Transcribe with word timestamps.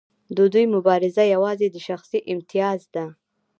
د 0.37 0.39
دوی 0.53 0.65
مبارزه 0.75 1.23
یوازې 1.33 1.67
د 1.71 1.77
شخصي 1.87 2.19
امتیاز 2.33 2.81
ده. 2.95 3.05